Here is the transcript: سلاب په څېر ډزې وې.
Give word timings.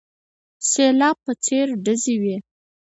سلاب 0.71 1.17
په 1.25 1.31
څېر 1.45 1.67
ډزې 1.83 2.15
وې. 2.21 2.37